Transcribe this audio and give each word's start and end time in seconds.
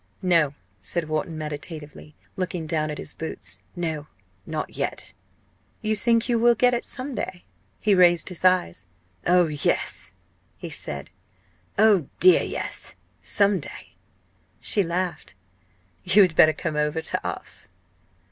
"No," 0.23 0.55
said 0.79 1.07
Wharton, 1.07 1.37
meditatively, 1.37 2.15
looking 2.35 2.65
down 2.65 2.89
at 2.89 2.97
his 2.97 3.13
boots. 3.13 3.59
"No 3.75 4.07
not 4.47 4.75
yet." 4.75 5.13
"You 5.83 5.95
think 5.95 6.27
you 6.27 6.39
will 6.39 6.55
get 6.55 6.73
it 6.73 6.83
some 6.83 7.13
day?" 7.13 7.43
He 7.79 7.93
raised 7.93 8.29
his 8.29 8.43
eyes. 8.43 8.87
"Oh 9.27 9.45
yes!" 9.45 10.15
he 10.57 10.71
said; 10.71 11.11
"oh 11.77 12.09
dear, 12.19 12.41
yes! 12.41 12.95
some 13.21 13.59
day." 13.59 13.93
She 14.59 14.81
laughed. 14.81 15.35
"You 16.03 16.23
had 16.23 16.35
better 16.35 16.51
come 16.53 16.75
over 16.75 17.03
to 17.03 17.23
us." 17.23 17.69